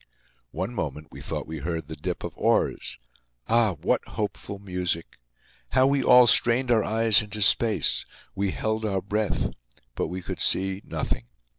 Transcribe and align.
One 0.49 0.73
moment 0.73 1.09
we 1.11 1.21
thought 1.21 1.45
we 1.45 1.59
heard 1.59 1.87
the 1.87 1.95
dip 1.95 2.23
of 2.23 2.35
oars. 2.35 2.97
Ah! 3.47 3.73
what 3.73 4.03
hopeful 4.07 4.57
music! 4.57 5.17
How 5.73 5.85
we 5.85 6.01
all 6.03 6.25
strained 6.25 6.71
our 6.71 6.83
eyes 6.83 7.21
into 7.21 7.39
space! 7.43 8.07
We 8.33 8.49
held 8.49 8.83
our 8.83 9.03
breath. 9.03 9.51
But 9.93 10.07
we 10.07 10.23
could 10.23 10.39
see 10.39 10.81
nothing. 10.85 11.25